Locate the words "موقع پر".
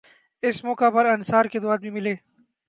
0.65-1.05